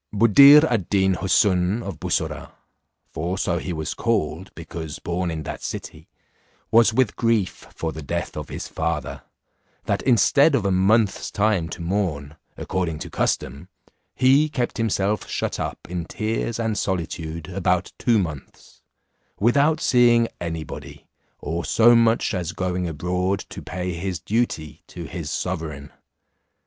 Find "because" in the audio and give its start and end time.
4.55-4.97